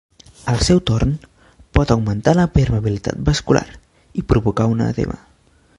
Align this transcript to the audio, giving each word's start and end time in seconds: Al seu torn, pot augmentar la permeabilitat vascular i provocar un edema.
Al 0.51 0.61
seu 0.67 0.79
torn, 0.91 1.11
pot 1.79 1.93
augmentar 1.97 2.33
la 2.41 2.47
permeabilitat 2.57 3.21
vascular 3.29 3.65
i 4.23 4.27
provocar 4.33 4.71
un 4.75 4.85
edema. 4.93 5.23